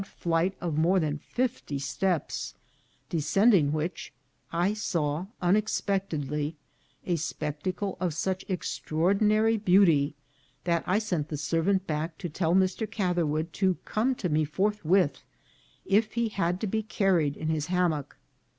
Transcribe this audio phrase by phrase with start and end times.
[0.03, 2.55] 409 flight of more than fifty steps;
[3.07, 4.11] descending which,
[4.51, 6.55] I saw unexpectedly
[7.05, 10.15] a spectacle of such extraordinary beauty,
[10.63, 12.89] that I sent the servant back to tell Mr.
[12.89, 15.23] Catherwood to come to me forthwith,
[15.85, 18.17] if he had to be carried in his hammock.